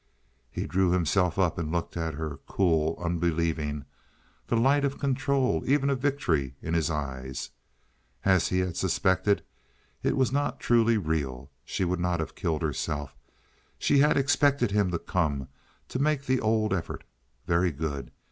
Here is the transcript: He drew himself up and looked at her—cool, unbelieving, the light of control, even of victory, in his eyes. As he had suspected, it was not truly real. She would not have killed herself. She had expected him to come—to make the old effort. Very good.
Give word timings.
He 0.49 0.65
drew 0.65 0.89
himself 0.89 1.37
up 1.37 1.59
and 1.59 1.71
looked 1.71 1.95
at 1.95 2.15
her—cool, 2.15 2.97
unbelieving, 2.99 3.85
the 4.47 4.55
light 4.57 4.83
of 4.83 4.97
control, 4.97 5.61
even 5.67 5.91
of 5.91 5.99
victory, 5.99 6.55
in 6.59 6.73
his 6.73 6.89
eyes. 6.89 7.51
As 8.25 8.47
he 8.47 8.61
had 8.61 8.75
suspected, 8.75 9.43
it 10.01 10.17
was 10.17 10.31
not 10.31 10.59
truly 10.59 10.97
real. 10.97 11.51
She 11.63 11.85
would 11.85 11.99
not 11.99 12.19
have 12.19 12.33
killed 12.33 12.63
herself. 12.63 13.15
She 13.77 13.99
had 13.99 14.17
expected 14.17 14.71
him 14.71 14.89
to 14.89 14.97
come—to 14.97 15.99
make 15.99 16.25
the 16.25 16.41
old 16.41 16.73
effort. 16.73 17.03
Very 17.45 17.71
good. 17.71 18.09